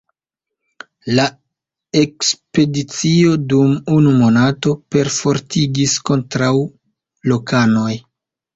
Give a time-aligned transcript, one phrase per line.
[1.19, 1.25] La
[2.01, 6.53] ekspedicio dum unu monato perfortegis kontraŭ
[7.33, 7.91] lokanoj.